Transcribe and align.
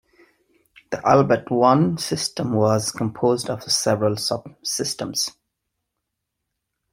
The 0.89 0.99
Albert 1.07 1.51
One 1.51 1.99
system 1.99 2.53
was 2.55 2.91
composed 2.91 3.51
of 3.51 3.61
several 3.71 4.15
subsystems. 4.15 5.35